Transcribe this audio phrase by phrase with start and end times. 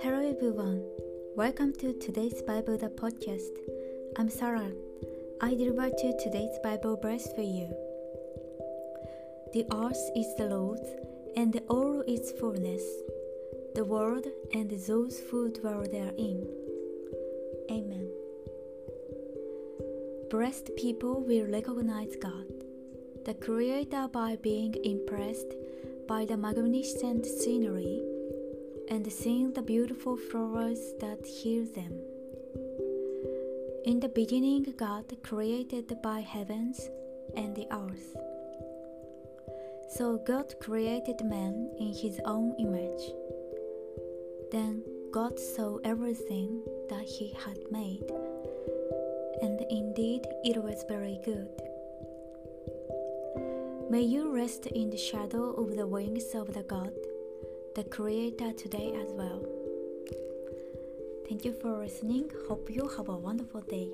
[0.00, 0.82] Hello everyone,
[1.36, 3.50] welcome to today's Bible the podcast.
[4.16, 4.72] I'm Sarah.
[5.42, 7.68] I deliver to today's Bible verse for you.
[9.52, 10.88] The earth is the Lord's,
[11.36, 12.82] and all its fullness,
[13.74, 16.48] the world and those who dwell therein.
[17.70, 18.10] Amen.
[20.30, 22.46] Blessed people will recognize God,
[23.28, 25.52] the Creator, by being impressed
[26.08, 28.00] by the magnificent scenery
[28.88, 31.92] and seeing the beautiful flowers that heal them.
[33.84, 36.88] In the beginning, God created by heavens
[37.36, 38.16] and the earth.
[39.90, 43.12] So God created man in his own image.
[44.50, 44.82] Then
[45.12, 48.10] God saw everything that he had made,
[49.42, 51.50] and indeed it was very good.
[53.90, 56.92] May you rest in the shadow of the wings of the God,
[57.74, 59.42] the Creator, today as well.
[61.26, 62.30] Thank you for listening.
[62.48, 63.90] Hope you have a wonderful day.